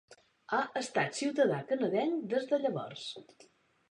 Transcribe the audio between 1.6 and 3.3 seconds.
canadenc des de llavors.